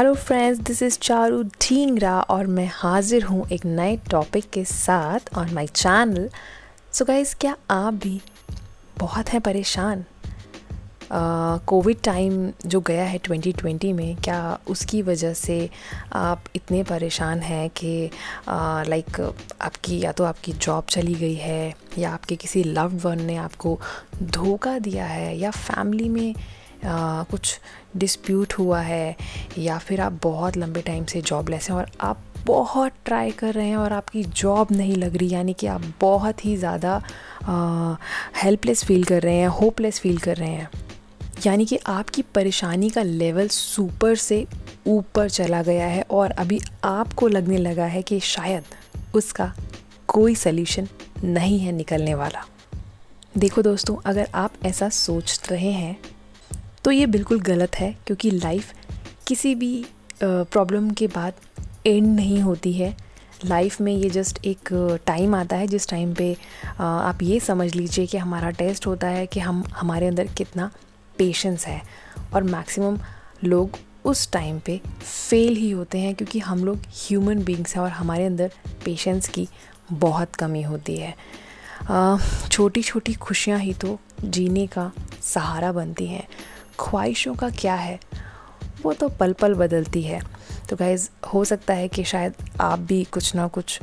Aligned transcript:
Hello 0.00 0.14
friends 0.14 0.60
this 0.60 0.82
is 0.82 0.98
Charu 0.98 1.42
Dhingra 1.42 2.20
और 2.20 2.46
मैं 2.46 2.70
हाजिर 2.72 3.24
हूँ 3.24 3.48
एक 3.48 3.64
नए 3.64 3.96
टॉपिक 4.10 4.50
के 4.50 4.64
साथ 4.64 5.20
on 5.38 5.54
my 5.54 5.66
channel 5.66 6.30
so 6.92 7.04
guys 7.04 7.34
क्या 7.34 7.56
आप 7.70 7.94
भी 7.94 8.20
बहुत 8.98 9.28
हैं 9.28 9.40
परेशान? 9.40 10.04
कोविड 11.66 11.96
uh, 11.96 12.04
टाइम 12.04 12.52
जो 12.66 12.80
गया 12.80 13.04
है 13.04 13.20
2020 13.20 13.92
में 13.92 14.16
क्या 14.16 14.58
उसकी 14.68 15.02
वजह 15.02 15.34
से 15.34 15.70
आप 16.12 16.44
इतने 16.56 16.82
परेशान 16.82 17.40
हैं 17.40 17.70
कि 17.70 18.10
लाइक 18.88 19.34
आपकी 19.60 20.00
या 20.00 20.12
तो 20.12 20.24
आपकी 20.24 20.52
जॉब 20.52 20.84
चली 20.84 21.14
गई 21.14 21.34
है 21.34 21.74
या 21.98 22.10
आपके 22.10 22.36
किसी 22.36 22.64
लव्ड 22.64 23.00
वन 23.00 23.22
ने 23.22 23.36
आपको 23.36 23.80
धोखा 24.22 24.78
दिया 24.78 25.04
है 25.04 25.38
या 25.38 25.50
फैमिली 25.50 26.08
में 26.08 26.34
आ, 26.84 27.22
कुछ 27.22 27.58
डिस्प्यूट 27.96 28.52
हुआ 28.52 28.80
है 28.80 29.16
या 29.58 29.78
फिर 29.78 30.00
आप 30.00 30.18
बहुत 30.22 30.56
लंबे 30.56 30.82
टाइम 30.82 31.04
से 31.04 31.22
जॉबलेस 31.22 31.70
हैं 31.70 31.76
और 31.76 31.90
आप 32.00 32.24
बहुत 32.46 32.92
ट्राई 33.04 33.30
कर 33.30 33.54
रहे 33.54 33.68
हैं 33.68 33.76
और 33.76 33.92
आपकी 33.92 34.22
जॉब 34.24 34.68
नहीं 34.70 34.96
लग 34.96 35.16
रही 35.16 35.28
यानी 35.30 35.52
कि 35.52 35.66
आप 35.66 35.82
बहुत 36.00 36.44
ही 36.44 36.56
ज़्यादा 36.56 37.00
हेल्पलेस 38.36 38.84
फील 38.84 39.04
कर 39.04 39.22
रहे 39.22 39.36
हैं 39.36 39.48
होपलेस 39.48 40.00
फील 40.00 40.18
कर 40.18 40.36
रहे 40.36 40.50
हैं। 40.50 40.68
यानी 41.46 41.66
कि 41.66 41.78
आपकी 41.86 42.22
परेशानी 42.34 42.90
का 42.90 43.02
लेवल 43.02 43.48
सुपर 43.48 44.14
से 44.16 44.46
ऊपर 44.86 45.28
चला 45.28 45.62
गया 45.62 45.86
है 45.86 46.04
और 46.10 46.30
अभी 46.30 46.60
आपको 46.84 47.28
लगने 47.28 47.58
लगा 47.58 47.84
है 47.84 48.02
कि 48.02 48.20
शायद 48.20 48.64
उसका 49.14 49.52
कोई 50.08 50.34
सल्यूशन 50.34 50.88
नहीं 51.24 51.58
है 51.58 51.72
निकलने 51.72 52.14
वाला। 52.14 52.44
देखो 53.38 53.62
दोस्तों 53.62 53.96
अगर 54.06 54.28
आप 54.34 54.52
ऐसा 54.64 54.88
सोच 54.88 55.40
रहे 55.50 55.72
हैं 55.72 55.96
तो 56.84 56.90
ये 56.90 57.06
बिल्कुल 57.06 57.40
गलत 57.40 57.76
है, 57.76 57.94
क्योंकि 58.06 58.30
लाइफ 58.30 58.72
किसी 59.26 59.54
भी 59.54 59.84
प्रॉब्लम 60.22 60.90
के 60.90 61.06
बाद 61.06 61.32
एंड 61.86 62.06
नहीं 62.06 62.40
होती 62.40 62.72
है। 62.72 62.94
लाइफ 63.44 63.80
में 63.80 63.92
ये 63.92 64.08
जस्ट 64.10 64.38
एक 64.46 64.68
टाइम 65.06 65.34
आता 65.34 65.56
है, 65.56 65.66
जिस 65.66 65.88
टाइम 65.88 66.14
पे 66.14 66.36
आप 66.78 67.22
ये 67.22 67.38
समझ 67.40 67.74
लीजिए 67.74 68.06
कि 68.06 68.16
हमारा 68.18 68.50
टेस्ट 68.52 68.86
होता 68.86 69.08
है 69.08 69.26
कि 69.26 69.40
हम, 69.40 69.62
हमारे 69.72 70.06
अंदर 70.06 70.26
कितना 70.28 70.70
पेशेंस 71.18 71.66
है। 71.66 71.80
और 72.34 72.42
मैक्सिमम 72.42 72.98
लोग 73.44 73.78
उस 74.04 74.30
टाइम 74.32 74.58
पे 74.58 74.80
फेल 75.00 75.56
ही 75.56 75.70
होते 75.70 75.98
हैं, 75.98 76.14
क्योंकि 76.14 76.38
हम 76.38 76.64
लोग 76.64 76.82
ह्यूमन 76.96 77.42
बींग्स 77.44 77.74
हैं 77.76 77.82
और 77.82 77.90
हमारे 77.90 78.24
अंदर 78.24 78.50
पेशेंस 78.84 79.28
की 79.28 79.48
बहुत 79.92 80.34
कमी 80.34 80.62
होती 80.62 80.96
है। 80.96 81.14
छोटी 82.48 82.82
छोटी 82.82 83.14
खुशियाँ 83.14 83.58
ही 83.58 83.72
तो 83.74 83.98
जीने 84.24 84.66
का 84.66 84.90
सहारा 85.24 85.72
बनती 85.72 86.06
हैं। 86.06 86.26
ख्वाहिशों 86.80 87.34
का 87.34 87.50
क्या 87.50 87.74
है? 87.74 87.98
वो 88.82 88.92
तो 88.92 89.08
पल 89.10 89.32
पल 89.32 89.54
बदलती 89.54 90.02
है। 90.02 90.20
तो 90.68 90.76
गाइज़ 90.76 91.08
हो 91.34 91.44
सकता 91.44 91.74
है 91.74 91.88
कि 91.88 92.04
शायद 92.04 92.34
आप 92.60 92.78
भी 92.78 93.02
कुछ 93.04 93.34
ना 93.34 93.46
कुछ 93.48 93.78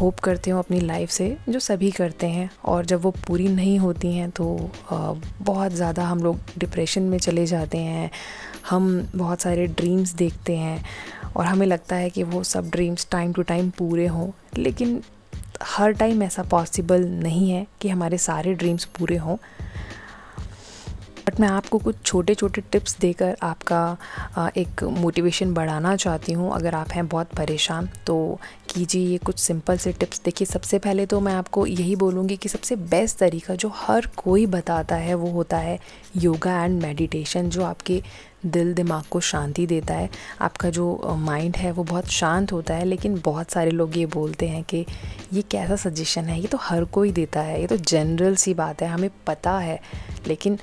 होप 0.00 0.18
करते 0.18 0.50
हो 0.50 0.58
अपनी 0.58 0.80
लाइफ 0.80 1.10
से, 1.10 1.36
जो 1.48 1.58
सभी 1.58 1.90
करते 1.90 2.26
हैं। 2.26 2.50
और 2.64 2.84
जब 2.84 3.00
वो 3.00 3.10
पूरी 3.26 3.48
नहीं 3.48 3.78
होती 3.78 4.12
हैं 4.12 4.30
तो 4.30 4.70
बहुत 4.92 5.72
ज़्यादा 5.72 6.06
हम 6.06 6.22
लोग 6.22 6.38
डिप्रेशन 6.58 7.02
में 7.02 7.18
चले 7.18 7.46
जाते 7.46 7.78
हैं। 7.78 8.10
हम 8.70 9.08
बहुत 9.16 9.40
सारे 9.40 9.66
ड्रीम्स 9.66 10.12
देखते 10.14 10.56
हैं। 10.56 10.84
और 11.36 11.46
हमें 11.46 11.66
लगता 11.66 11.96
है 11.96 12.10
कि 12.10 12.22
वो 12.22 12.42
सब 12.44 12.70
ड्रीम्स 12.70 13.06
टाइम 13.10 13.32
टू 13.32 13.42
टाइम 13.42 13.70
पूरे 13.70 14.06
हों। 14.06 14.30
लेकिन 14.58 15.00
हर 15.62 15.92
टाइम 15.92 16.22
ऐसा 16.22 16.42
पॉसिबल 16.42 17.04
नहीं 17.04 17.50
है 17.50 17.66
कि 17.80 17.88
हमारे 17.88 18.18
सारे 18.18 18.54
ड्रीम्स 18.54 18.84
पूरे 18.98 19.16
हों। 19.16 19.36
मैं 21.40 21.48
आपको 21.48 21.78
कुछ 21.78 21.96
छोटे 22.04 22.34
छोटे 22.34 22.60
टिप्स 22.72 22.96
देकर 23.00 23.36
आपका 23.42 24.50
एक 24.56 24.82
मोटिवेशन 24.84 25.52
बढ़ाना 25.54 25.94
चाहती 25.96 26.32
हूँ। 26.32 26.52
अगर 26.54 26.74
आप 26.74 26.92
हैं 26.92 27.06
बहुत 27.08 27.28
परेशान 27.36 27.88
तो 28.06 28.38
कीजिए 28.70 29.06
ये 29.06 29.18
कुछ 29.18 29.38
सिंपल 29.38 29.76
से 29.76 29.92
टिप्स 29.92 30.20
देखिए, 30.24 30.46
सबसे 30.46 30.78
पहले 30.78 31.06
तो 31.06 31.20
मैं 31.20 31.32
आपको 31.34 31.66
यही 31.66 31.94
बोलूँगी 31.96 32.36
कि 32.36 32.48
सबसे 32.48 32.76
बेस्ट 32.76 33.18
तरीका 33.18 33.54
जो 33.54 33.72
हर 33.76 34.06
कोई 34.16 34.44
बताता 34.46 34.96
है, 34.96 35.14
वो 35.14 35.30
होता 35.30 35.58
है 35.58 35.78
योगा 36.16 36.64
एंड 36.64 36.82
मेडिटेशन 36.82 37.48
जो 37.50 37.64
आपके 37.64 38.02
दिल, 38.44 38.72
दिमाग 38.74 39.04
को 39.10 39.20
शांति 39.20 39.66
देता 39.66 39.94
है। 39.94 40.08
आपका 40.40 40.70
जो 40.70 41.16
माइंड 41.18 41.56
है, 41.56 41.72
वो 41.72 41.84
बहुत 41.84 42.06
शांत 42.10 42.52
होता 42.52 42.74
है, 42.74 42.84
लेकिन 42.84 43.20
बहुत 43.24 43.50
सारे 43.50 43.70
लोग 43.70 43.96
ये 43.98 44.06
बोलते 44.08 44.48
हैं 44.48 44.62
कि 44.64 44.84
ये 45.32 45.42
कैसा 45.42 45.76
सजेशन 45.78 46.24
है? 46.24 46.40
ये 46.40 46.46
तो 46.46 46.58
हर 46.60 46.84
कोई 46.84 47.12
देता 47.12 47.40
है, 47.40 47.60
ये 47.60 47.66
तो 47.66 47.76
जनरल 47.76 48.36
सी 48.36 48.54
बात 48.54 48.82
है, 48.82 48.88
हमें 48.88 49.10
पता 49.26 49.58
है, 49.58 49.80
लेकिन 50.26 50.58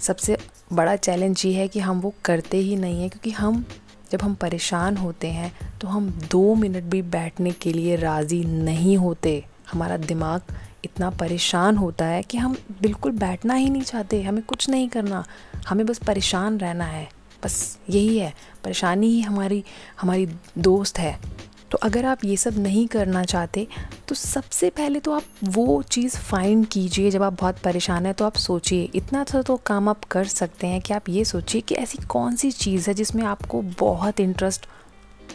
सबसे 0.00 0.36
बड़ा 0.72 0.96
चैलेंज 0.96 1.42
ये 1.46 1.52
है 1.52 1.66
कि 1.68 1.80
हम 1.80 2.00
वो 2.00 2.12
करते 2.24 2.56
ही 2.56 2.76
नहीं 2.76 3.00
हैं, 3.00 3.10
क्योंकि 3.10 3.30
हम, 3.30 3.64
जब 4.12 4.22
हम 4.22 4.34
परेशान 4.34 4.96
होते 4.96 5.28
हैं 5.28 5.52
तो 5.80 5.88
हम 5.88 6.08
दो 6.30 6.54
मिनट 6.54 6.84
भी 6.84 7.02
बैठने 7.02 7.50
के 7.52 7.72
लिए 7.72 7.96
राज़ी 7.96 8.42
नहीं 8.44 8.96
होते। 8.96 9.44
हमारा 9.72 9.96
दिमाग 9.96 10.54
इतना 10.84 11.10
परेशान 11.10 11.76
होता 11.76 12.04
है 12.04 12.22
कि 12.22 12.38
हम 12.38 12.56
बिल्कुल 12.82 13.12
बैठना 13.12 13.54
ही 13.54 13.70
नहीं 13.70 13.82
चाहते, 13.82 14.22
हमें 14.22 14.42
कुछ 14.42 14.68
नहीं 14.68 14.88
करना, 14.88 15.24
हमें 15.68 15.84
बस 15.86 15.98
परेशान 15.98 16.58
रहना 16.58 16.84
है। 16.84 17.08
बस 17.44 17.78
यही 17.90 18.18
है, 18.18 18.32
परेशानी 18.64 19.08
ही 19.08 19.20
हमारी 19.20 19.62
हमारी 20.00 20.26
दोस्त 20.58 20.98
है। 20.98 21.18
तो 21.70 21.78
अगर 21.78 22.06
आप 22.06 22.24
ये 22.24 22.36
सब 22.36 22.58
नहीं 22.58 22.86
करना 22.88 23.22
चाहते 23.24 23.66
तो 24.08 24.14
सबसे 24.14 24.70
पहले 24.70 25.00
तो 25.00 25.12
आप 25.12 25.22
वो 25.44 25.82
चीज़ 25.82 26.16
फाइंड 26.18 26.66
कीजिए, 26.66 27.10
जब 27.10 27.22
आप 27.22 27.36
बहुत 27.40 27.58
परेशान 27.58 28.06
हैं 28.06 28.14
तो 28.14 28.24
आप 28.24 28.36
सोचिए, 28.36 28.88
इतना 28.94 29.24
सा 29.24 29.42
तो 29.42 29.56
काम 29.56 29.88
आप 29.88 30.04
कर 30.04 30.24
सकते 30.26 30.66
हैं 30.66 30.80
कि 30.80 30.94
आप 30.94 31.08
ये 31.08 31.24
सोचिए 31.24 31.60
कि 31.60 31.74
ऐसी 31.74 32.02
कौन 32.06 32.36
सी 32.36 32.50
चीज़ 32.52 32.88
है 32.88 32.94
जिसमें 32.94 33.24
आपको 33.24 33.62
बहुत 33.78 34.20
इंटरेस्ट 34.20 34.66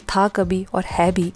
था 0.08 0.26
कभी 0.30 0.64
और 0.74 0.84
है 0.84 1.10
भी। 1.12 1.32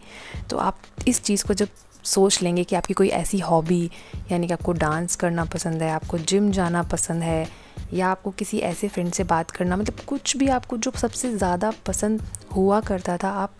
तो 0.50 0.58
आप 0.58 0.78
इस 1.08 1.22
चीज़ 1.22 1.44
को 1.44 1.54
जब 1.54 1.68
सोच 2.04 2.42
लेंगे 2.42 2.64
कि 2.64 2.76
आपकी 2.76 2.94
कोई 2.94 3.08
ऐसी 3.08 3.38
हॉबी 3.38 3.90
यानी 4.30 4.46
कि 4.46 4.52
आपको 4.52 4.72
डांस 4.74 5.16
करना 5.16 5.44
पसंद 5.44 5.82
है, 5.82 5.90
आपको 5.90 6.18
जिम 6.18 6.50
जाना 6.50 6.82
पसंद 6.82 7.22
है, 7.22 7.48
या 7.92 8.08
आपको 8.08 8.30
किसी 8.30 8.58
ऐसे 8.60 8.88
फ्रेंड 8.88 9.12
से 9.12 9.24
बात 9.24 9.50
करना 9.50 9.76
मतलब 9.76 10.04
कुछ 10.06 10.36
भी 10.36 10.48
आपको 10.48 10.76
जो 10.76 10.92
सबसे 10.96 11.32
ज़्यादा 11.32 11.72
पसंद 11.86 12.22
हुआ 12.54 12.80
करता 12.80 13.16
था, 13.16 13.30
आप 13.30 13.54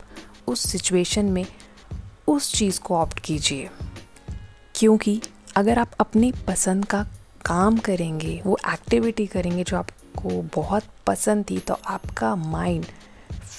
उस 0.47 0.71
सिचुएशन 0.71 1.25
में 1.25 1.47
उस 2.27 2.53
चीज़ 2.55 2.81
को 2.81 2.97
ऑप्ट 2.97 3.19
कीजिए। 3.19 3.71
क्योंकि 4.75 5.21
अगर 5.57 5.79
आप 5.79 5.91
अपनी 6.01 6.33
पसंद 6.33 6.85
का 6.85 7.07
काम 7.45 7.79
करेंगे, 7.79 8.43
वो 8.47 8.59
एक्टिविटी 8.73 9.27
करेंगे 9.27 9.65
जो 9.65 9.77
आपको 9.77 10.43
बहुत 10.55 10.83
पसंद 11.07 11.45
थी 11.51 11.59
तो 11.59 11.75
आपका 11.87 12.35
माइंड 12.37 12.87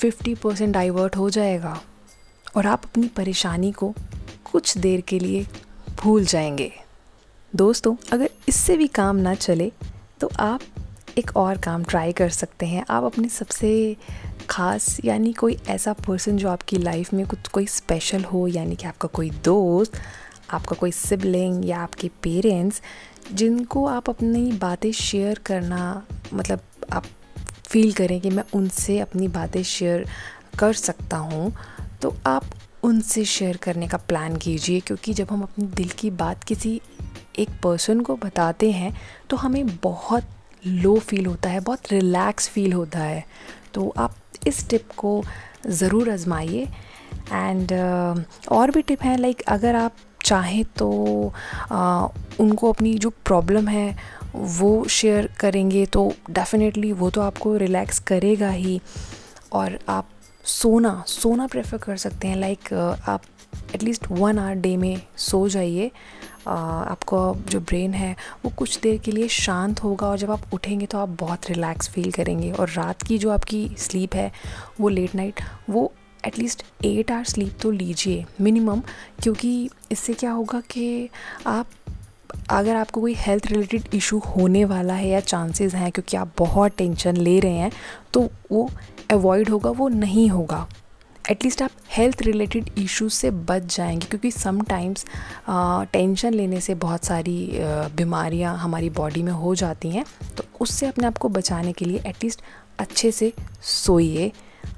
50 0.02 0.36
परसेंट 0.36 0.74
डाइवर्ट 0.74 1.18
हो 1.18 1.30
जाएगा 1.30 1.82
और 2.56 2.68
आप 2.68 2.86
अपनी 2.86 3.08
परेशानी 3.08 3.72
को 3.72 3.94
कुछ 4.52 4.78
देर 4.78 5.02
के 5.02 5.20
लिए 5.20 5.48
भूल 5.96 6.26
जाएँगे। 6.26 6.72
दोस्तों, 7.56 7.96
अगर 8.14 8.30
इससे 8.50 8.78
भी 8.78 8.88
काम 8.88 9.16
ना 9.16 9.34
चले 9.36 9.72
तो 10.20 10.30
आप 10.40 10.62
एक 11.18 11.38
और 11.38 11.58
काम 11.58 11.84
ट्राई 11.84 12.12
कर 12.12 12.30
सकते 12.30 12.66
हैं। 12.66 12.86
आप 12.90 13.04
अपने 13.04 13.30
सबसे 13.30 13.98
ख़ास, 14.52 14.98
यानी 15.06 15.34
कोई 15.34 15.58
ऐसा 15.70 15.94
पर्सन 16.08 16.38
जो 16.38 16.50
आपकी 16.50 16.78
लाइफ 16.78 17.14
में 17.14 17.26
कुछ, 17.28 17.48
कोई 17.48 17.66
स्पेशल 17.68 18.24
हो, 18.24 18.48
यानी 18.48 18.76
कि 18.76 18.88
आपका 18.88 19.08
कोई 19.08 19.30
दोस्त, 19.46 19.98
आपका 20.52 20.76
कोई 20.76 20.92
सिबलिंग 20.92 21.66
या 21.66 21.80
आपके 21.80 22.10
पेरेंट्स 22.24 22.82
जिनको 23.34 23.86
आप 23.86 24.10
अपनी 24.10 24.52
बातें 24.52 24.92
शेयर 24.92 25.40
करना 25.46 25.82
मतलब 26.34 26.62
आप 26.94 27.04
फील 27.68 27.92
करें 27.94 28.20
कि 28.22 28.30
मैं 28.30 28.44
उनसे 28.54 29.00
अपनी 29.00 29.28
बातें 29.28 29.62
शेयर 29.64 30.06
कर 30.60 30.74
सकता 30.74 31.18
हूँ 31.18 31.52
तो 32.02 32.14
आप 32.28 32.46
उनसे 32.84 33.24
शेयर 33.26 33.58
करने 33.58 33.88
का 33.88 33.98
प्लान 33.98 34.36
कीजिए। 34.36 34.80
क्योंकि 34.80 35.14
जब 35.14 35.28
हम 35.32 35.42
अपने 35.42 35.66
दिल 35.76 35.90
की 36.00 36.10
बात 36.12 36.44
किसी 36.44 36.80
एक 37.40 37.50
पर्सन 37.64 38.02
को 38.02 38.16
बताते 38.16 38.72
हैं 38.72 38.96
तो 39.30 39.38
हमें 39.38 39.66
बहुत 39.84 40.24
लो 40.68 40.96
फील 41.00 41.26
होता 41.26 41.50
है, 41.50 41.60
बहुत 41.60 41.92
रिलैक्स 41.92 42.48
फील 42.50 42.74
होता 42.74 43.00
है। 43.00 43.26
तो 43.74 43.94
आप 43.98 44.16
इस 44.48 44.68
टिप 44.70 44.92
को 44.98 45.24
ज़रूर 45.68 46.10
आजमाइए। 46.10 46.68
एंड 47.32 47.68
uh, 47.68 48.50
और 48.52 48.72
भी 48.72 48.82
टिप 48.82 49.04
हैं 49.04 49.18
लाइक 49.18 49.42
अगर 49.48 49.76
आप 49.76 49.96
चाहें 50.26 50.64
तो 50.78 50.90
uh, 51.72 52.10
उनको 52.40 52.72
अपनी 52.72 52.94
जो 52.96 53.10
प्रॉब्लम 53.10 53.68
है 53.68 53.98
वो 54.36 54.84
शेयर 54.90 55.30
करेंगे 55.40 55.86
तो 55.86 56.12
डेफिनेटली 56.30 56.92
वो 56.92 57.10
तो 57.10 57.22
आपको 57.22 57.56
रिलैक्स 57.58 58.00
करेगा 58.00 58.50
ही। 58.50 58.80
और 59.52 59.80
आप 59.90 60.10
सोना 60.46 61.04
सोना 61.08 61.48
प्रेफर 61.48 61.78
कर 61.78 61.98
सकते 61.98 62.28
हैं 62.28 62.38
लाइक 62.38 62.60
like, 62.60 63.00
uh, 63.00 63.10
आप 63.10 63.22
at least 63.76 64.08
one 64.12 64.40
hour 64.40 64.56
day 64.56 64.76
में 64.78 65.02
सो 65.20 65.48
जाइए। 65.50 65.92
आपको 66.48 67.36
जो 67.50 67.60
ब्रेन 67.60 67.94
है, 67.94 68.16
वो 68.46 68.52
कुछ 68.58 68.80
देर 68.80 68.98
के 68.98 69.12
लिए 69.12 69.28
शांत 69.28 69.84
होगा 69.84 70.08
और 70.08 70.18
जब 70.18 70.32
आप 70.32 70.54
उठेंगे 70.54 70.86
तो 70.86 70.98
आप 70.98 71.10
बहुत 71.20 71.50
रिलैक्स 71.50 71.90
फील 71.90 72.12
करेंगे। 72.12 72.52
और 72.52 72.70
रात 72.70 73.02
की 73.02 73.18
जो 73.18 73.32
आपकी 73.32 73.68
स्लीप 73.80 74.16
है, 74.16 74.32
वो 74.80 74.90
लेट 74.90 75.16
नाइट 75.16 75.42
वो 75.70 75.92
at least 76.24 76.64
eight 76.86 77.12
hour 77.12 77.24
sleep 77.24 77.58
तो 77.62 77.72
लीजिए 77.72 78.26
मिनिमम 78.42 78.82
क्योंकि 79.24 79.70
इससे 79.92 80.14
क्या 80.14 80.32
होगा 80.32 80.60
कि 80.70 81.10
आप, 81.48 81.68
अगर 82.50 82.76
आपको 82.76 83.02
कोई 83.02 83.14
हेल्थ 83.18 83.48
रिलेटेड 83.48 83.96
इशू 83.96 84.18
होने 84.28 84.64
वाला 84.66 84.94
है 84.94 85.08
या 85.08 85.20
चांसेस 85.20 85.74
हैं, 85.76 85.92
क्योंकि 85.92 86.18
आप 86.18 86.34
बहुत 86.38 86.76
टेंशन 86.78 87.18
ले 87.18 87.40
रहे 87.40 87.54
हैं 87.54 87.72
तो 88.14 88.30
वो 88.52 88.70
अवॉइड 89.12 89.50
होगा, 89.50 89.70
वो 89.70 89.88
नहीं 89.90 90.30
होगा। 90.30 90.68
एटलीस्ट 91.30 91.62
आप 91.62 91.72
हेल्थ 91.92 92.22
रिलेटेड 92.22 92.70
इश्यूज़ 92.78 93.14
से 93.14 93.30
बच 93.32 93.76
जाएँगे 93.76 94.06
क्योंकि 94.06 94.32
समटाइम्स 94.32 95.06
टेंशन 95.94 96.34
लेने 96.34 96.62
से 96.62 96.76
बहुत 96.76 97.06
सारी 97.06 97.36
बीमारियाँ 97.96 98.58
हमारी 98.58 98.90
बॉडी 98.90 99.24
में 99.24 99.32
हो 99.32 99.54
जाती 99.56 99.90
हैं। 99.90 100.06
तो 100.38 100.44
उससे 100.62 100.88
अपने 100.88 101.08
आप 101.08 101.18
को 101.18 101.30
बचाने 101.30 101.74
के 101.74 101.86
लिए 101.86 102.02
एटलीस्ट 102.08 102.42
अच्छे 102.80 103.12
से 103.12 103.34
सोइए 103.62 104.32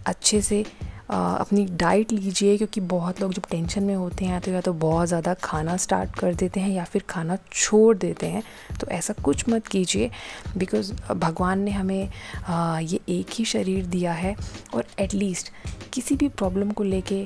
अच्छे 0.06 0.42
से 0.42 0.66
आ, 1.12 1.16
अपनी 1.36 1.66
डाइट 1.72 2.12
लीजिए 2.12 2.57
क्योंकि 2.57 2.81
बहुत 2.81 3.19
लोग 3.22 3.34
जब 3.34 3.44
टेंशन 3.51 3.84
में 3.84 3.96
होते 3.96 4.25
हैं 4.25 4.39
तो 4.42 4.51
या 4.51 4.62
तो 4.62 4.74
बहुत 4.74 5.07
ज़्यादा 5.07 5.34
खाना 5.34 5.75
स्टार्ट 5.78 6.16
कर 6.19 6.34
देते 6.34 6.60
हैं 6.60 6.69
या 6.69 6.84
फिर 6.84 7.04
खाना 7.10 7.38
छोड़ 7.54 7.96
देते 7.98 8.28
हैं। 8.28 8.44
तो 8.81 8.88
ऐसा 8.88 9.13
कुछ 9.24 9.44
मत 9.50 9.68
कीजिए 9.68 10.10
बिकॉज़ 10.57 10.94
भगवान 11.12 11.60
ने 11.60 11.72
हमें 11.72 12.10
आ, 12.48 12.80
ये 12.80 13.00
एक 13.10 13.34
ही 13.34 13.46
शरीर 13.46 13.86
दिया 13.86 14.13
है 14.13 14.36
और 14.74 14.86
एटलीस्ट 15.00 15.51
किसी 15.94 16.16
भी 16.16 16.28
प्रॉब्लम 16.30 16.72
को 16.72 16.84
लेके 16.84 17.25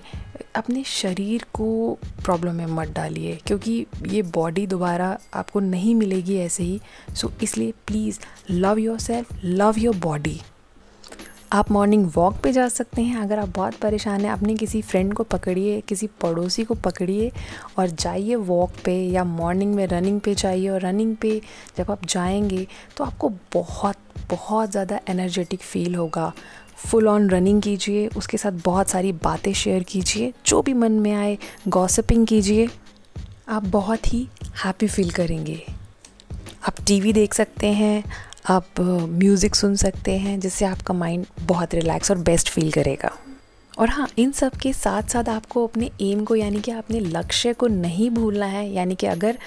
अपने 0.55 0.83
शरीर 0.83 1.45
को 1.53 1.97
प्रॉब्लम 2.25 2.55
में 2.55 2.65
मत 2.65 2.89
डालिए, 2.89 3.37
क्योंकि 3.45 3.85
ये 4.07 4.21
बॉडी 4.21 4.65
दोबारा 4.67 5.17
आपको 5.33 5.59
नहीं 5.59 5.95
मिलेगी 5.95 6.37
ऐसे 6.37 6.63
ही। 6.63 6.79
सो 7.15 7.31
इसलिए 7.43 7.73
please 7.87 8.19
love 8.51 8.79
yourself 8.99 9.39
love 9.43 9.75
your 9.77 9.95
body 9.95 10.39
आप 11.53 11.69
मॉर्निंग 11.71 12.09
वॉक 12.15 12.39
पे 12.43 12.51
जा 12.51 12.67
सकते 12.67 13.01
हैं। 13.01 13.17
अगर 13.17 13.39
आप 13.39 13.49
बहुत 13.49 13.75
परेशान 13.75 14.21
हैं, 14.21 14.31
अपने 14.31 14.55
किसी 14.55 14.81
फ्रेंड 14.81 15.13
को 15.13 15.23
पकड़िए, 15.23 15.79
किसी 15.81 16.07
पड़ोसी 16.21 16.63
को 16.63 16.75
पकड़िए 16.75 17.31
और 17.79 17.87
जाइए 17.89 18.35
वॉक 18.35 18.71
पे 18.85 18.95
या 19.03 19.23
मॉर्निंग 19.23 19.73
में 19.75 19.85
रनिंग 19.87 20.19
पे 20.21 20.33
जाइए 20.35 20.67
और 20.69 20.81
रनिंग 20.81 21.15
पे 21.15 21.39
जब 21.77 21.91
आप 21.91 22.05
जाएँगे 22.05 22.67
तो 22.97 23.03
आपको 23.03 23.29
बहुत 23.53 23.95
बहुत 24.29 24.71
ज़्यादा 24.71 24.99
एनर्जेटिक 25.09 25.61
फील 25.61 25.95
होगा। 25.95 26.31
फुल 26.77 27.07
ऑन 27.07 27.29
रनिंग 27.29 27.61
कीजिए, 27.61 28.07
उसके 28.07 28.37
साथ 28.37 28.51
बहुत 28.65 28.89
सारी 28.89 29.11
बातें 29.13 29.53
शेयर 29.53 29.83
कीजिए, 29.83 30.33
जो 30.45 30.61
भी 30.61 30.73
मन 30.73 30.91
में 30.91 31.13
आए 31.13 31.37
गॉसिपिंग 31.67 32.25
कीजिए, 32.27 32.67
आप 33.49 33.65
बहुत 33.65 34.13
ही 34.13 34.27
हैप्पी 34.63 34.87
फील 34.87 35.09
करेंगे। 35.11 35.61
आप 36.67 36.75
टीवी 36.87 37.13
देख 37.13 37.33
सकते 37.33 37.67
हैं, 37.67 38.03
आप 38.49 38.79
म्यूज़िक 38.79 39.55
सुन 39.55 39.75
सकते 39.75 40.17
हैं, 40.17 40.39
जिससे 40.39 40.65
आपका 40.65 40.93
माइंड 40.93 41.25
बहुत 41.41 41.73
रिलैक्स 41.75 42.11
और 42.11 42.17
बेस्ट 42.19 42.49
फील 42.49 42.71
करेगा। 42.71 43.11
और 43.73 43.89
हाँ 43.89 44.07
इन 44.17 44.31
सब 44.31 44.55
के 44.55 44.73
साथ 44.73 45.09
साथ 45.09 45.29
आपको 45.29 45.65
अपने 45.67 45.89
एम 46.01 46.23
को, 46.23 46.35
यानी 46.35 46.59
कि 46.59 46.71
अपने 46.71 46.99
लक्ष्य 46.99 47.53
को 47.53 47.67
नहीं 47.67 48.09
भूलना 48.09 48.45
है, 48.45 48.69
यानी 48.73 48.95
कि 48.95 49.07
अगर 49.07 49.37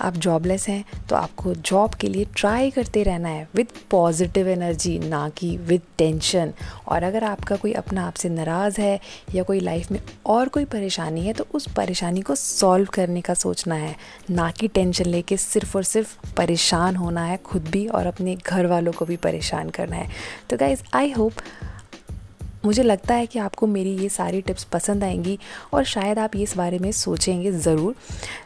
आप 0.00 0.14
जॉबलेस 0.16 0.68
हैं 0.68 0.84
तो 1.08 1.16
आपको 1.16 1.54
जॉब 1.54 1.94
के 1.94 2.08
लिए 2.08 2.26
ट्राई 2.36 2.70
करते 2.70 3.02
रहना 3.02 3.28
है 3.28 3.48
विद 3.54 3.68
पॉजिटिव 3.90 4.48
एनर्जी 4.48 4.98
ना 4.98 5.28
कि 5.28 5.56
विद 5.56 5.82
टेंशन 5.98 6.52
और 6.88 7.02
अगर 7.02 7.24
आपका 7.24 7.56
कोई 7.56 7.72
अपना 7.72 8.06
आपसे 8.06 8.28
नाराज़ 8.28 8.80
है 8.80 9.00
या 9.34 9.42
कोई 9.42 9.60
लाइफ 9.60 9.90
में 9.92 10.00
और 10.26 10.48
कोई 10.48 10.64
परेशानी 10.64 11.20
है 11.20 11.32
तो 11.32 11.46
उस 11.54 11.68
परेशानी 11.76 12.20
को 12.20 12.34
सॉल्व 12.34 12.88
करने 12.94 13.20
का 13.20 13.34
सोचना 13.34 13.74
है. 13.74 13.96
ना 14.30 14.50
कि 14.50 14.68
टेंशन 14.68 15.04
लेके 15.04 15.36
सिर्फ़ 15.36 15.76
और 15.76 15.82
सिर्फ़ 15.82 16.34
परेशान 16.36 16.96
होना 16.96 17.24
है, 17.24 17.36
खुद 17.36 17.62
भी 17.62 17.86
और 17.86 18.06
अपने 18.06 18.36
घर 18.36 18.66
वालों 18.66 18.92
को 18.92 19.04
भी 19.04 19.16
परेशान 19.16 19.70
करना 19.70 19.96
है. 19.96 20.08
तो 20.50 20.56
गाइज़ 20.56 20.82
आई 20.94 21.10
होप 21.10 21.32
मुझे 22.66 22.82
लगता 22.82 23.14
है 23.14 23.26
कि 23.26 23.38
आपको 23.38 23.66
मेरी 23.66 23.96
ये 23.98 24.08
सारी 24.08 24.40
टिप्स 24.42 24.64
पसंद 24.72 25.04
आएँगी 25.04 25.38
और 25.72 25.84
शायद 25.86 26.18
आप 26.18 26.36
ये 26.36 26.42
इस 26.42 26.56
बारे 26.56 26.78
में 26.78 26.90
सोचेंगे 26.92 27.52
ज़रूर। 27.52 27.94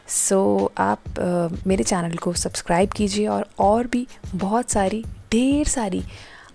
सो 0.09 0.41
so, 0.59 0.79
आप 0.79 1.19
आ, 1.19 1.57
मेरे 1.67 1.83
चैनल 1.83 2.15
को 2.17 2.33
सब्सक्राइब 2.35 2.91
कीजिए 2.91 3.27
और 3.27 3.47
और 3.59 3.87
भी 3.87 4.05
बहुत 4.35 4.71
सारी 4.71 5.03
ढेर 5.31 5.67
सारी 5.67 6.03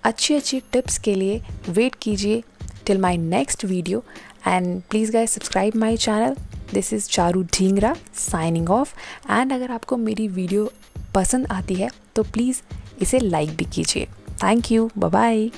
अच्छी 0.05 0.35
अच्छी 0.35 0.61
टिप्स 0.73 0.99
के 0.99 1.15
लिए 1.15 1.41
वेट 1.69 1.95
कीजिए। 2.03 2.43
Till 2.87 2.99
my 3.01 3.17
next 3.19 3.65
video 3.65 4.03
and 4.47 4.81
please 4.91 5.13
guys 5.13 5.31
subscribe 5.31 5.77
my 5.77 5.97
channel 5.99 6.37
this 6.73 6.93
is 6.93 7.09
Charu 7.11 7.43
Dhingra 7.55 7.95
signing 8.17 8.71
off 8.71 8.95
and 9.31 9.53
अगर 9.53 9.71
आपको 9.71 9.97
मेरी 9.99 10.29
वीडियो 10.31 10.71
पसंद 11.15 11.47
आती 11.53 11.75
है 11.75 11.91
तो 12.17 12.23
प्लीज़ 12.25 12.63
इसे 13.03 13.19
लाइक 13.21 13.51
भी 13.57 13.65
कीजिए। 13.65 14.07
Thank 14.43 14.71
you 14.73 14.91
bye 14.99 15.49